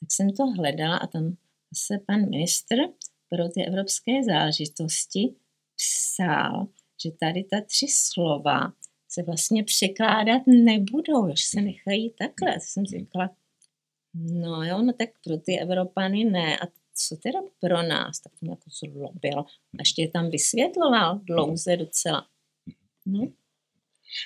[0.00, 1.36] Tak jsem to hledala a tam
[1.74, 2.74] se pan ministr
[3.28, 5.34] pro ty evropské záležitosti
[5.76, 6.66] psal,
[7.02, 8.72] že tady ta tři slova
[9.08, 12.52] se vlastně překládat nebudou, že se nechají takhle.
[12.52, 13.30] Tak jsem si říkala,
[14.14, 16.58] no jo, no tak pro ty Evropany ne.
[16.58, 18.20] A co teda pro nás?
[18.20, 19.44] Tak to mě jako zlobilo.
[19.44, 22.26] A ještě je tam vysvětloval dlouze docela.
[23.06, 23.28] No.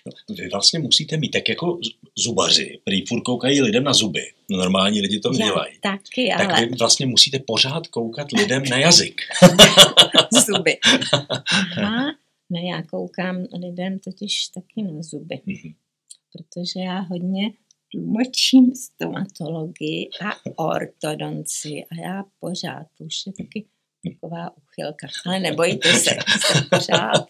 [0.07, 1.79] No, vy vlastně musíte mít tak jako
[2.19, 4.23] zubaři, který furt koukají lidem na zuby.
[4.51, 5.79] No, normální lidi to nedělají.
[5.81, 6.47] taky, ale...
[6.47, 9.21] Tak vy vlastně musíte pořád koukat lidem na jazyk.
[10.47, 10.79] zuby.
[11.77, 12.15] Aha,
[12.51, 15.35] ne, já koukám lidem totiž taky na zuby.
[15.47, 15.75] Mm-hmm.
[16.33, 17.53] Protože já hodně
[17.93, 23.69] tlumočím stomatologii a ortodonci a já pořád, to už je taky
[24.11, 25.07] taková uchylka.
[25.27, 27.27] Ale nebojte se, jste pořád,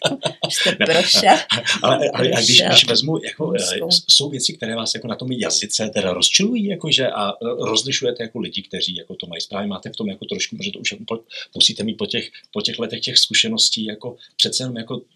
[0.50, 1.36] jste prošel.
[1.82, 5.90] Ale, ale když, když vezmu, jako, eh, jsou věci, které vás jako na tom jazyce
[5.94, 9.96] teda rozčilují, jakože a eh, rozlišujete jako lidi, kteří jako to mají správně, máte v
[9.96, 13.18] tom jako trošku, protože to už jako musíte mít po těch, po těch letech těch
[13.18, 15.06] zkušeností jako přece jenom jako uh,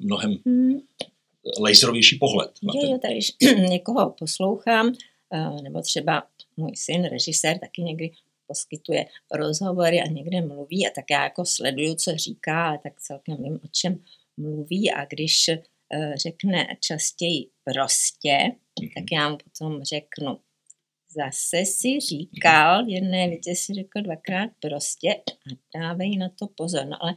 [0.00, 0.80] mnohem hmm.
[1.60, 2.50] laserovější pohled.
[2.62, 3.32] Jo, jo, tak když
[3.68, 4.92] někoho poslouchám,
[5.62, 6.22] nebo třeba
[6.56, 8.10] můj syn, režisér, taky někdy
[8.48, 13.36] poskytuje rozhovory a někde mluví a tak já jako sleduju, co říká, a tak celkem
[13.42, 14.04] vím, o čem
[14.36, 18.94] mluví a když uh, řekne častěji prostě, mm-hmm.
[18.94, 20.40] tak já mu potom řeknu,
[21.14, 26.86] zase si říkal, v jedné větě si řekl dvakrát prostě a dávej na to pozor.
[26.86, 27.14] No ale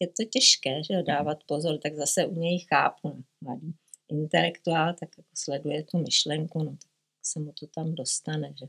[0.00, 3.74] je to těžké, že dávat pozor, tak zase u něj chápu, mladý
[4.08, 6.90] intelektuál, tak jako sleduje tu myšlenku, no tak
[7.22, 8.66] se mu to tam dostane, že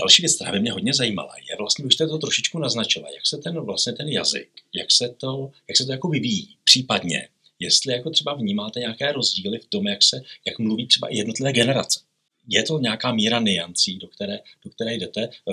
[0.00, 3.26] Další věc, která by mě hodně zajímala, je vlastně, už jste to trošičku naznačila, jak
[3.26, 7.92] se ten vlastně ten jazyk, jak se to, jak se to jako vyvíjí, případně, jestli
[7.92, 12.00] jako třeba vnímáte nějaké rozdíly v tom, jak se, jak mluví třeba jednotlivé generace.
[12.48, 15.20] Je to nějaká míra niancí, do které, do které jdete?
[15.22, 15.52] Eh,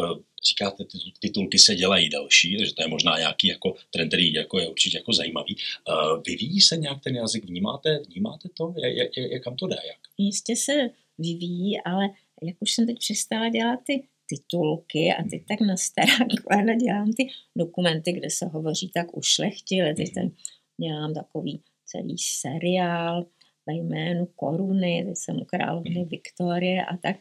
[0.50, 4.60] říkáte, ty titulky se dělají další, že to je možná nějaký jako trend, který jako
[4.60, 5.56] je určitě jako zajímavý.
[5.58, 7.46] Eh, vyvíjí se nějak ten jazyk?
[7.46, 8.74] Vnímáte, vnímáte to?
[8.78, 9.76] Jak, jak, jak kam to jde?
[9.88, 9.98] Jak?
[10.18, 10.74] Jistě se
[11.18, 12.10] vyvíjí, ale
[12.42, 16.26] jak už jsem teď přestala dělat ty titulky a teď tak na stará
[16.82, 20.32] dělám ty dokumenty, kde se hovoří tak ušlechtile, teď ten
[20.82, 23.26] dělám takový celý seriál
[23.66, 27.16] ve jménu Koruny, teď jsem u královny Viktorie a tak,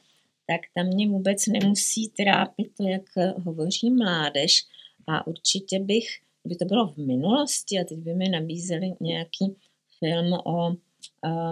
[0.47, 3.03] tak tam mě vůbec nemusí trápit to, jak
[3.45, 4.65] hovoří mládež,
[5.09, 6.07] A určitě bych,
[6.43, 9.57] kdyby to bylo v minulosti a teď by mi nabízeli nějaký
[9.99, 10.77] film o uh,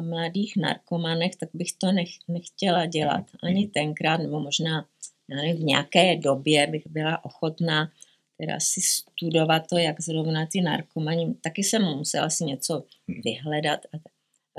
[0.08, 3.24] mladých narkomanech, tak bych to nech, nechtěla dělat.
[3.42, 4.86] Ani tenkrát, nebo možná
[5.28, 7.90] v nějaké době bych byla ochotná
[8.37, 12.84] teda si studovat to, jak zrovna ty narkomani, taky jsem musela si něco
[13.24, 13.96] vyhledat, a,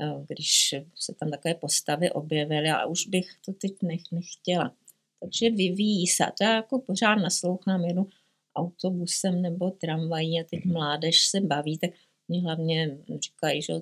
[0.04, 4.74] a když se tam takové postavy objevily, a už bych to teď nech, nechtěla.
[5.20, 6.24] Takže vyvíjí se.
[6.38, 8.08] To já jako pořád naslouchám, jedu
[8.56, 11.90] autobusem nebo tramvají a teď mládež se baví, tak
[12.28, 13.74] mě hlavně říkají, že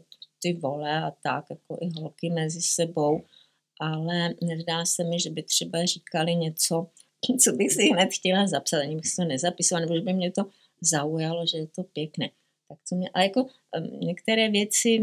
[0.42, 3.22] ty vole a tak, jako i holky mezi sebou,
[3.92, 6.86] ale nezdá se mi, že by třeba říkali něco,
[7.40, 10.30] co bych si hned chtěla zapsat, ani bych si to nezapisovala, nebo že by mě
[10.30, 10.42] to
[10.80, 12.30] zaujalo, že je to pěkné.
[12.68, 13.46] Tak co mě, ale jako
[14.00, 15.00] některé věci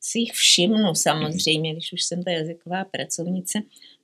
[0.00, 3.58] si jich všimnu samozřejmě, když už jsem ta jazyková pracovnice,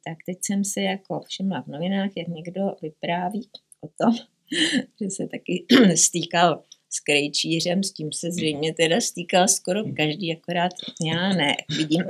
[0.04, 3.48] tak teď jsem si jako všimla v novinách, jak někdo vypráví
[3.80, 4.14] o tom,
[5.00, 10.72] že se taky stýkal s krejčířem, s tím se zřejmě teda stýkal skoro každý, akorát
[11.06, 12.04] já ne, vidím.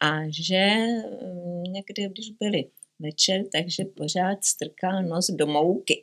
[0.00, 0.76] A že
[1.68, 6.02] někdy, když byli večer, takže pořád strkal nos do mouky.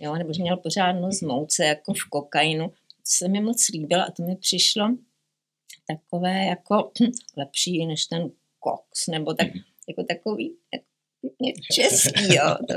[0.00, 2.68] Jo, nebo že měl pořád nos mouce, jako v kokainu.
[2.68, 4.96] To se mi moc líbilo a to mi přišlo
[5.86, 6.92] takové jako
[7.36, 9.48] lepší než ten koks, nebo tak,
[9.88, 10.86] jako takový jako
[11.72, 12.74] český, jo, to,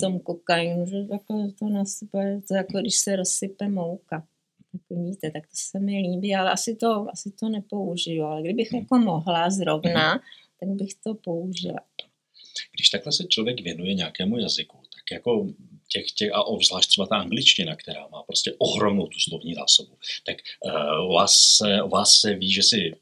[0.00, 4.26] tom kokainu, že jako to nasype, to jako když se rozsype mouka.
[4.90, 8.98] Víte, tak to se mi líbí, ale asi to, asi to nepoužiju, ale kdybych jako
[8.98, 10.20] mohla zrovna,
[10.60, 11.80] tak bych to použila.
[12.74, 15.46] Když takhle se člověk věnuje nějakému jazyku, tak jako
[15.92, 20.36] těch, těch a obzvlášť třeba ta angličtina, která má prostě ohromnou tu slovní zásobu, tak
[20.64, 22.92] uh, u, vás u vás se ví, že si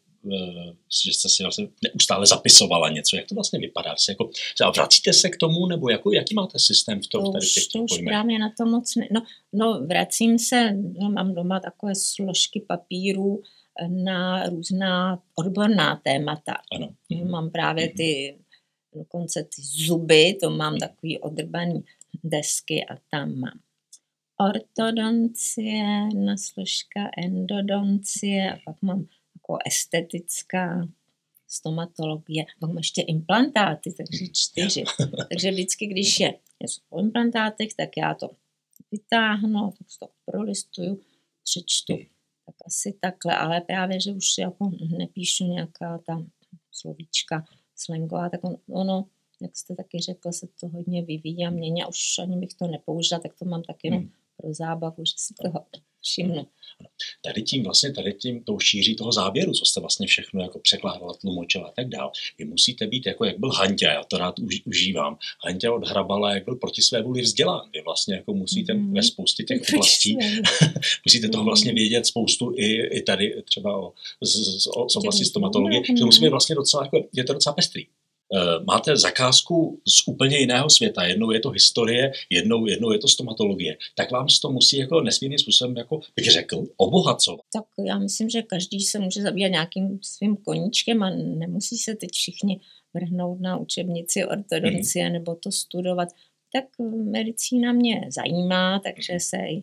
[1.04, 3.16] že jste si vlastně neustále zapisovala něco.
[3.16, 3.96] Jak to vlastně vypadá?
[3.96, 4.30] Jsi jako,
[4.64, 7.24] a vracíte se k tomu, nebo jako, jaký máte systém v tom?
[7.24, 9.08] To, tady už, to už právě na to moc ne.
[9.10, 13.42] No, no vracím se, no, mám doma takové složky papíru
[13.88, 16.54] na různá odborná témata.
[16.74, 16.88] Ano.
[17.30, 18.38] Mám právě ty
[18.94, 21.84] dokonce ty zuby, to mám takový odrbaný
[22.24, 23.60] desky a tam mám
[24.40, 29.06] ortodoncie, na složka endodoncie a pak mám
[29.50, 30.88] jako estetická
[31.48, 34.84] stomatologie, pak mám ještě implantáty, takže čtyři.
[35.28, 38.30] Takže vždycky, když je něco o implantátech, tak já to
[38.92, 41.00] vytáhnu, tak to prolistuju,
[41.44, 41.94] přečtu.
[42.46, 46.26] Tak asi takhle, ale právě, že už jako nepíšu nějaká ta
[46.72, 47.44] slovíčka,
[47.76, 49.06] slangová, tak on, ono,
[49.40, 52.66] jak jste taky řekl, se to hodně vyvíjí a mění a už ani bych to
[52.66, 54.10] nepoužila, tak to mám tak jenom hmm.
[54.36, 55.66] pro zábavu, že si toho
[56.02, 56.46] všimnu.
[57.22, 61.14] Tady tím vlastně, tady tím tou šíří toho záběru, co jste vlastně všechno jako překládala,
[61.14, 62.12] tlumočila a tak dál.
[62.38, 65.18] Vy musíte být jako, jak byl Hantě, já to rád už, užívám.
[65.44, 67.70] Hantě od Hrabala, jak byl proti své vůli vzdělán.
[67.74, 68.94] Vy vlastně jako musíte mm.
[68.94, 70.18] ve spoustě těch oblastí,
[71.06, 75.24] musíte toho vlastně vědět spoustu i, i tady třeba o, z, z, o, z oblasti
[75.24, 77.86] stomatologie, že musí být vlastně docela, jako, je to docela pestrý.
[78.36, 83.08] Eh, máte zakázku z úplně jiného světa, jednou je to historie, jednou, jednou je to
[83.08, 87.40] stomatologie, tak vám to musí jako nesmírným způsobem, jako bych řekl, obohacovat.
[87.52, 92.10] Tak já myslím, že každý se může zabývat nějakým svým koníčkem a nemusí se teď
[92.12, 92.60] všichni
[92.94, 95.12] vrhnout na učebnici ortodoncie mm.
[95.12, 96.08] nebo to studovat.
[96.52, 96.64] Tak
[97.04, 99.62] medicína mě zajímá, takže se i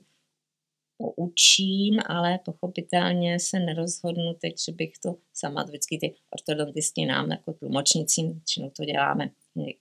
[0.97, 7.53] poučím, ale pochopitelně se nerozhodnu teď, že bych to sama, vždycky ty ortodontisti nám jako
[7.53, 9.29] tlumočníci, většinou to děláme,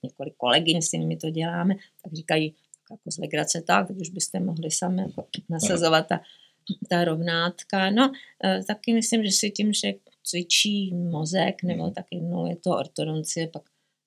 [0.03, 2.51] několik kolegyň s nimi to děláme, tak říkají,
[2.89, 6.21] tak jako z legrace tak, už byste mohli sami jako nasazovat ta,
[6.89, 7.89] ta rovnátka.
[7.89, 8.11] No,
[8.43, 11.93] e, taky myslím, že si tím, že cvičí mozek, nebo hmm.
[11.93, 13.63] tak jednou je to ortodoncie, pak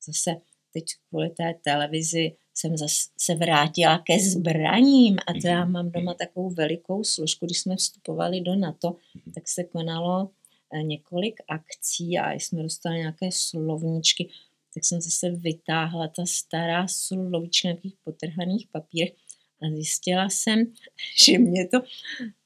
[0.07, 0.41] zase
[0.73, 5.73] teď kvůli té televizi jsem zase se vrátila ke zbraním a to já mhm.
[5.73, 7.47] mám doma takovou velikou složku.
[7.47, 9.33] Když jsme vstupovali do NATO, mhm.
[9.33, 10.31] tak se konalo
[10.75, 14.29] eh, několik akcí a jsme dostali nějaké slovníčky,
[14.75, 19.13] tak jsem zase vytáhla ta stará slovíčka na nějakých potrhaných papírech
[19.63, 20.73] a zjistila jsem,
[21.25, 21.79] že mě to,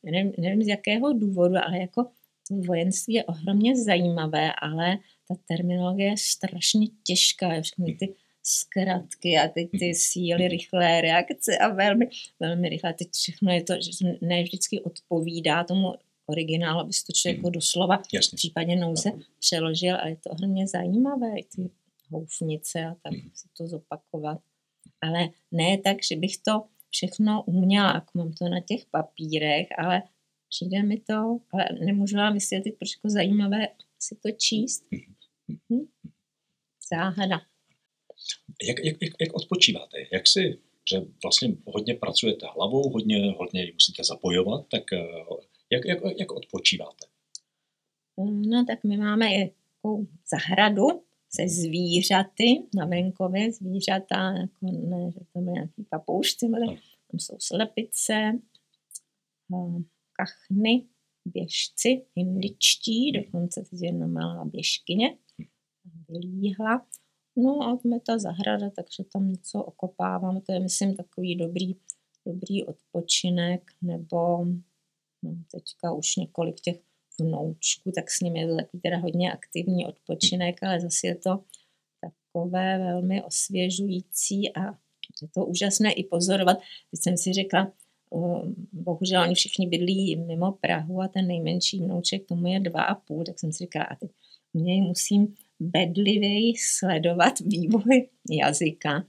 [0.03, 2.07] nevím, nevím z jakého důvodu, ale jako
[2.49, 4.99] to vojenství je ohromně zajímavé, ale
[5.29, 8.15] ta terminologie je strašně těžká, všechny ty
[8.47, 12.09] zkratky a teď ty síly, rychlé reakce a velmi,
[12.41, 12.95] velmi rychle.
[12.95, 15.95] Teď všechno je to, že ne vždycky odpovídá tomu
[16.27, 18.37] originálu, aby to člověk jako doslova Jasně.
[18.37, 19.19] v případě nouze no.
[19.39, 21.71] přeložil, ale je to ohromně zajímavé, i ty
[22.11, 23.31] houfnice a tak mm.
[23.35, 24.39] si to zopakovat.
[25.03, 30.03] Ale ne tak, že bych to všechno uměla, jako mám to na těch papírech, ale
[30.49, 34.85] přijde mi to, ale nemůžu vám vysvětlit, proč jako zajímavé si to číst.
[35.73, 35.87] Hm?
[36.91, 37.41] Záhada.
[38.63, 39.99] Jak, jak, jak, jak odpočíváte?
[40.13, 40.59] Jak si
[40.91, 44.99] že vlastně hodně pracujete hlavou, hodně, hodně musíte zapojovat, tak eh,
[45.71, 47.07] jak, jak, jak odpočíváte?
[48.19, 49.27] No tak my máme
[49.77, 50.87] takovou zahradu
[51.37, 56.67] se zvířaty na venkově, zvířata, jako ne, že tam je nějaký papoušci, ale
[57.11, 58.15] tam jsou slepice,
[59.55, 60.87] eh, kachny,
[61.25, 65.17] běžci, indičtí, dokonce teď jedna malá běžkyně,
[66.09, 66.87] vylíhla.
[67.37, 70.41] No a tam je ta zahrada, takže tam něco okopávám.
[70.41, 71.77] To je, myslím, takový dobrý,
[72.27, 74.45] dobrý odpočinek, nebo
[75.23, 76.81] no, teďka už několik těch
[77.21, 81.45] vnoučků, tak s nimi je to takový teda hodně aktivní odpočinek, ale zase je to
[82.01, 84.73] takové velmi osvěžující a
[85.23, 86.59] je to úžasné i pozorovat.
[86.91, 87.73] Teď jsem si řekla,
[88.73, 93.25] bohužel oni všichni bydlí mimo Prahu a ten nejmenší vnouček tomu je dva a půl,
[93.25, 94.11] tak jsem si říkala, a teď
[94.55, 99.07] něj musím bedlivěji sledovat vývoj jazyka.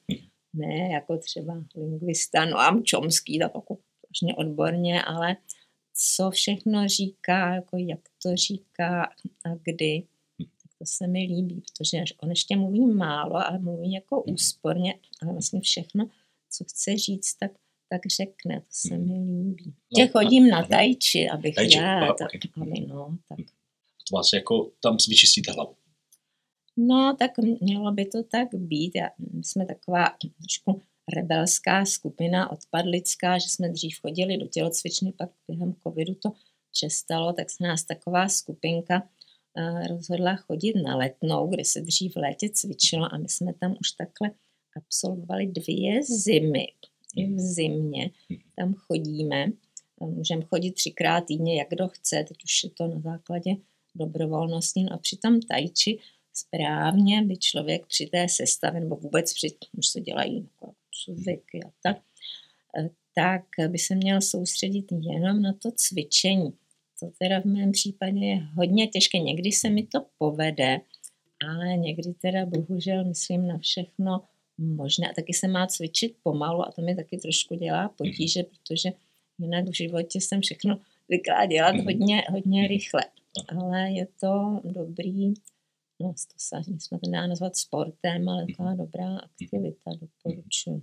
[0.54, 3.78] Ne jako třeba lingvista Noam Chomsky, tak jako
[4.10, 5.38] vlastně odborně, ale
[5.94, 9.04] co všechno říká, jako jak to říká
[9.46, 10.04] a kdy.
[10.80, 15.62] To se mi líbí, protože on ještě mluví málo, ale mluví jako úsporně, ale vlastně
[15.62, 16.10] všechno,
[16.50, 17.52] co chce říct, tak
[17.90, 19.74] tak řekne, to se mi líbí.
[20.00, 22.32] No, chodím na tajči, abych tajči, já, tak,
[22.62, 23.38] aby no, tak.
[24.10, 25.76] To vás jako, tam si vyčistíte hlavu.
[26.78, 28.92] No, tak mělo by to tak být.
[28.96, 29.10] Já,
[29.42, 30.82] jsme taková trošku
[31.16, 36.32] rebelská skupina, odpadlická, že jsme dřív chodili do tělocvičny, pak během covidu to
[36.72, 39.04] přestalo, tak se nás taková skupinka
[39.58, 43.76] uh, rozhodla chodit na letnou, kde se dřív v létě cvičilo a my jsme tam
[43.80, 44.32] už takhle
[44.76, 46.68] absolvovali dvě zimy.
[47.16, 48.12] I v zimě
[48.56, 49.46] tam chodíme.
[50.00, 53.56] Můžeme chodit třikrát týdně, jak kdo chce, teď už je to na základě
[53.96, 54.84] dobrovolnosti.
[54.84, 56.00] No a při tom tajči
[56.36, 61.72] správně by člověk při té sestavě, nebo vůbec při, už se dělají jako cviky a
[61.84, 61.98] tak,
[62.80, 66.54] eh, tak by se měl soustředit jenom na to cvičení.
[67.00, 69.20] To teda v mém případě je hodně těžké.
[69.20, 70.82] Někdy se mi to povede,
[71.48, 74.22] ale někdy teda bohužel myslím na všechno
[74.58, 75.10] možné.
[75.10, 78.90] A taky se má cvičit pomalu a to mi taky trošku dělá potíže, protože
[79.40, 81.86] jinak v životě jsem všechno zvyklá dělat mhm.
[81.86, 82.70] hodně, hodně mhm.
[82.70, 83.02] rychle.
[83.48, 85.34] Ale je to dobrý
[86.02, 86.56] no, to se
[86.90, 88.78] to nazvat sportem, ale taková mhm.
[88.78, 90.82] dobrá aktivita, doporučuji.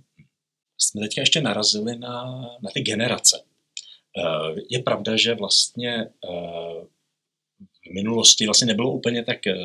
[0.77, 3.43] Jsme teďka ještě narazili na, na ty generace.
[4.17, 6.85] Eh, je pravda, že vlastně eh,
[7.89, 9.55] v minulosti vlastně nebylo úplně tak eh,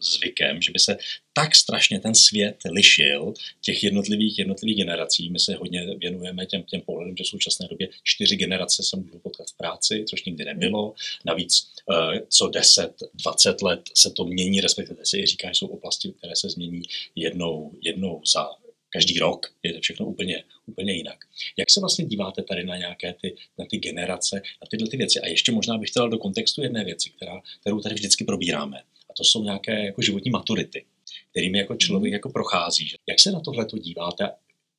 [0.00, 0.96] zvykem, že by se
[1.32, 5.30] tak strašně ten svět lišil těch jednotlivých, jednotlivých generací.
[5.30, 9.18] My se hodně věnujeme těm, těm pohledům, že v současné době čtyři generace se můžou
[9.18, 10.94] potkat v práci, což nikdy nebylo.
[11.24, 15.66] Navíc eh, co 10, 20 let se to mění, respektive se i říká, že jsou
[15.66, 16.82] oblasti, které se změní
[17.16, 18.61] jednou, jednou za
[18.92, 21.24] každý rok je to všechno úplně, úplně jinak.
[21.56, 25.20] Jak se vlastně díváte tady na nějaké ty, na ty generace, na tyhle ty věci?
[25.20, 28.78] A ještě možná bych chtěl do kontextu jedné věci, která, kterou tady vždycky probíráme.
[29.10, 30.84] A to jsou nějaké jako životní maturity,
[31.30, 32.88] kterými jako člověk jako prochází.
[33.08, 34.30] Jak se na tohle díváte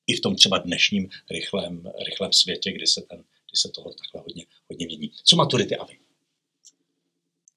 [0.07, 4.21] i v tom třeba dnešním rychlém, rychlém světě, kdy se, ten, kdy se toho takhle
[4.21, 5.11] hodně, hodně mění?
[5.23, 5.99] Co maturity a vy?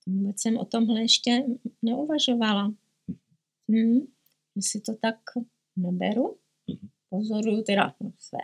[0.06, 1.44] Vůbec jsem o tomhle ještě
[1.82, 2.74] neuvažovala.
[3.68, 4.00] Hmm,
[4.60, 5.16] si to tak
[5.76, 6.38] neberu
[7.10, 8.38] pozoruju teda své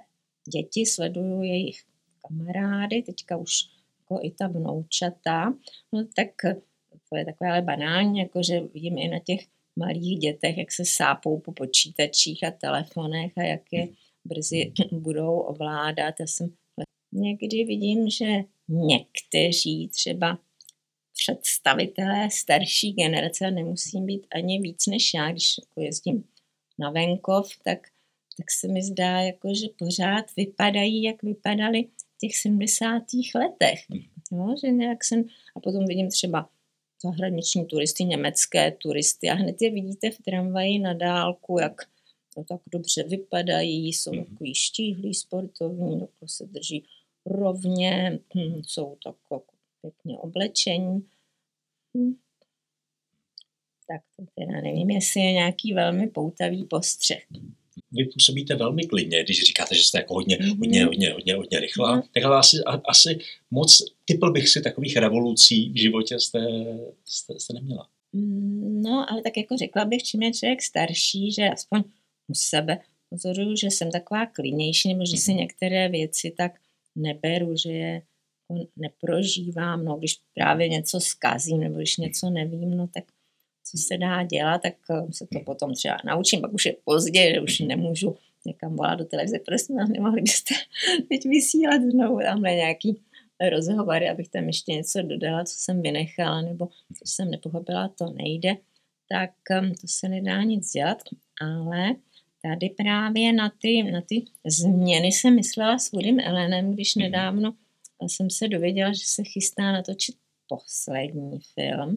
[0.53, 1.83] děti, sleduju jejich
[2.29, 3.53] kamarády, teďka už
[4.01, 5.55] jako i ta vnoučata,
[5.93, 6.29] no tak
[7.09, 9.41] to je takové ale banální, jako že vidím i na těch
[9.77, 13.89] malých dětech, jak se sápou po počítačích a telefonech a jak je
[14.25, 16.15] brzy budou ovládat.
[16.21, 16.55] Já jsem
[17.13, 18.27] někdy vidím, že
[18.69, 20.39] někteří třeba
[21.13, 26.25] představitelé starší generace, nemusím být ani víc než já, když jako jezdím
[26.79, 27.89] na venkov, tak
[28.37, 33.03] tak se mi zdá, jako, že pořád vypadají, jak vypadali v těch 70.
[33.35, 33.81] letech.
[34.33, 35.25] No, že nějak jsem,
[35.57, 36.49] a potom vidím třeba
[37.03, 41.83] zahraniční turisty, německé turisty a hned je vidíte v tramvaji na dálku, jak
[42.35, 44.25] to tak dobře vypadají, jsou mhm.
[44.25, 46.85] takový štíhlí, sportovní, jako se drží
[47.27, 51.09] rovně, hm, jsou tak jako pěkně oblečení.
[51.97, 52.15] Hm.
[53.89, 57.27] Tak to teda nevím, jestli je nějaký velmi poutavý postřeh
[57.93, 60.59] vy působíte velmi klidně, když říkáte, že jste jako hodně, mm-hmm.
[60.59, 62.09] hodně, hodně, hodně, hodně rychlá, mm-hmm.
[62.15, 63.19] tak ale asi, asi
[63.51, 66.41] moc typl bych si takových revolucí v životě jste,
[67.05, 67.89] jste, jste neměla.
[68.13, 71.83] Mm, no, ale tak jako řekla bych, čím je člověk starší, že aspoň
[72.29, 72.79] u sebe
[73.11, 75.41] pozoruju, že jsem taková klidnější, nebo že si mhm.
[75.41, 76.53] některé věci tak
[76.97, 78.03] neberu, že je
[78.51, 83.05] jako neprožívám, no, když právě něco zkazím, nebo když něco nevím, no tak
[83.65, 87.35] co se dá dělat, tak eh, se to potom třeba naučím, pak už je pozdě,
[87.35, 90.55] že už nemůžu někam volat do televize, prosím vás, nemohli byste
[91.09, 92.19] teď vysílat znovu.
[92.19, 93.01] Tamhle nějaký
[93.51, 98.57] rozhovory, abych tam ještě něco dodala, co jsem vynechala, nebo co jsem nepochopila, to nejde,
[99.09, 100.99] tak um, to se nedá nic dělat,
[101.41, 101.95] ale
[102.43, 107.03] tady právě na ty, na ty změny jsem myslela s Woodym Ellenem, když mhm.
[107.03, 107.55] nedávno
[108.07, 110.17] jsem se dověděla, že se chystá natočit
[110.49, 111.97] poslední film,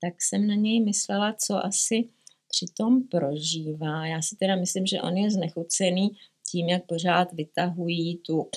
[0.00, 2.08] tak jsem na něj myslela, co asi
[2.48, 4.06] přitom prožívá.
[4.06, 6.10] Já si teda myslím, že on je znechucený
[6.50, 8.50] tím, jak pořád vytahují tu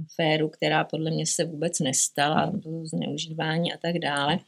[0.00, 4.38] aféru, která podle mě se vůbec nestala, to zneužívání a tak dále.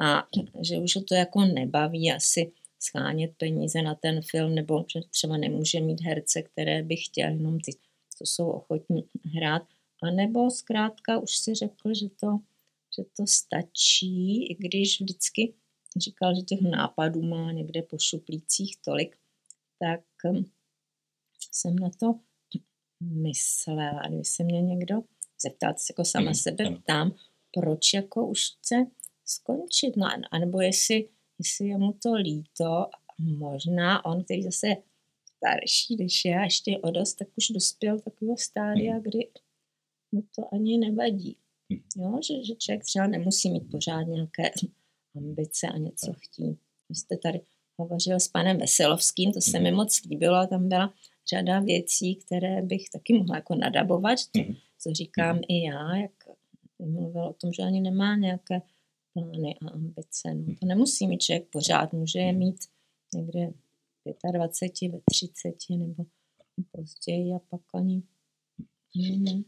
[0.00, 0.26] A
[0.62, 5.36] že už ho to jako nebaví asi schánět peníze na ten film, nebo že třeba
[5.36, 7.72] nemůže mít herce, které by chtěl, jenom ty,
[8.18, 9.04] co jsou ochotní
[9.34, 9.62] hrát.
[10.02, 12.38] A nebo zkrátka už si řekl, že to,
[12.96, 15.54] že to stačí, i když vždycky
[15.96, 19.16] říkal, že těch nápadů má někde po šuplících tolik,
[19.78, 20.44] tak hm,
[21.52, 22.20] jsem na to
[23.00, 24.02] myslela.
[24.08, 25.02] Když se mě někdo
[25.42, 27.14] zeptat, jako sama mm, sebe ptám,
[27.54, 28.86] proč jako už chce
[29.24, 32.86] skončit, no anebo jestli, jestli je mu to líto,
[33.18, 34.76] možná on, který zase je
[35.36, 39.02] starší, když já ještě o dost, tak už dospěl takového stádia, mm.
[39.02, 39.30] kdy
[40.12, 41.36] mu to ani nevadí.
[41.68, 41.78] Mm.
[41.96, 44.50] Jo, že, že člověk třeba nemusí mít pořád nějaké
[45.16, 46.58] ambice a něco chtít.
[46.88, 47.40] Vy jste tady
[47.76, 49.76] hovořil s panem Veselovským, to se mi mhm.
[49.76, 50.94] moc líbilo, tam byla
[51.28, 54.54] řada věcí, které bych taky mohla jako nadabovat, mhm.
[54.78, 56.12] co říkám i já, jak
[56.78, 58.62] mluvil o tom, že ani nemá nějaké
[59.12, 60.34] plány a ambice.
[60.34, 62.56] No, to nemusí mít člověk pořád, může je mít
[63.14, 63.52] někde
[64.32, 66.04] 25, ve 30 nebo
[66.72, 68.02] později a pak ani
[68.96, 69.44] Mm.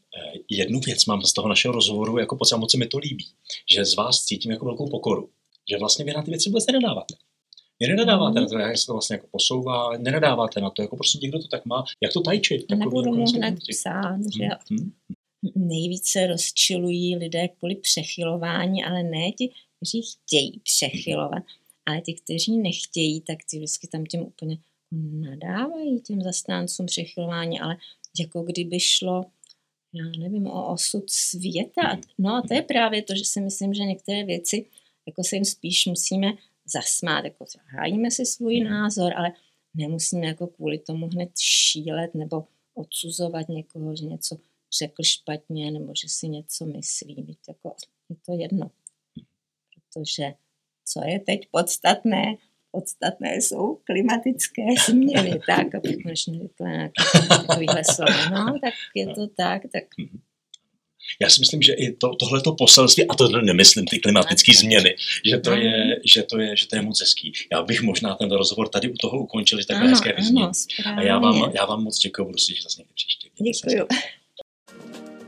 [0.51, 3.27] Jednu věc mám z toho našeho rozhovoru, jako pocit, moc se mi to líbí,
[3.75, 5.31] že z vás cítím jako velkou pokoru
[5.71, 7.15] že vlastně vy na ty věci vůbec nenadáváte.
[7.81, 8.45] Vy nenadáváte mm.
[8.45, 11.49] na to, jak se to vlastně jako posouvá, nenadáváte na to, jako prostě někdo to
[11.49, 12.67] tak má, jak to tajčit.
[12.71, 14.93] Jako Nebudu mu hned psát, že hmm.
[15.55, 21.43] nejvíce rozčilují lidé kvůli přechylování, ale ne ti, kteří chtějí přechylovat,
[21.87, 24.59] ale ti, kteří nechtějí, tak ty vždycky tam těm úplně
[25.21, 27.77] nadávají těm zastáncům přechylování, ale
[28.19, 29.25] jako kdyby šlo
[29.95, 31.99] já nevím, o osud světa.
[32.19, 34.67] No a to je právě to, že si myslím, že některé věci
[35.07, 36.33] jako se jim spíš musíme
[36.67, 38.71] zasmát, jako hájíme si svůj mhm.
[38.71, 39.33] názor, ale
[39.75, 42.45] nemusíme jako kvůli tomu hned šílet nebo
[42.75, 44.37] odsuzovat někoho, že něco
[44.79, 47.37] řekl špatně nebo že si něco myslí.
[47.49, 47.75] Jako,
[48.09, 48.71] je to jedno.
[49.75, 50.35] Protože
[50.85, 52.37] co je teď podstatné?
[52.71, 55.41] Podstatné jsou klimatické změny.
[55.47, 58.13] Tak, abych konečně řekla nějaké takovýhle slovo.
[58.31, 60.21] No, tak je to tak, tak mhm.
[61.21, 64.95] Já si myslím, že i to, tohleto poselství, a to nemyslím ty klimatické změny,
[65.31, 67.33] že to, je, že, to je, že to je moc hezký.
[67.53, 70.47] Já bych možná ten rozhovor tady u toho ukončil, že takhle hezké vyznění.
[70.97, 73.29] A já vám, já vám moc děkuji, budu si zase někdy příště.
[73.69, 73.87] Děkuji.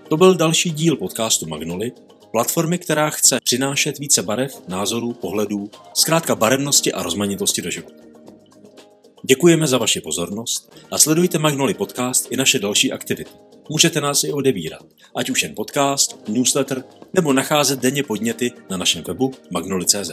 [0.08, 1.92] To byl další díl podcastu Magnoli,
[2.32, 8.02] platformy, která chce přinášet více barev, názorů, pohledů, zkrátka barevnosti a rozmanitosti do života.
[9.24, 13.30] Děkujeme za vaši pozornost a sledujte Magnoli podcast i naše další aktivity.
[13.68, 19.04] Můžete nás i odebírat, ať už jen podcast, newsletter, nebo nacházet denně podněty na našem
[19.04, 20.10] webu magnoli.cz.